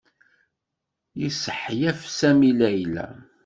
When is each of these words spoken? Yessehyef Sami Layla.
Yessehyef 1.19 2.01
Sami 2.17 2.51
Layla. 2.59 3.07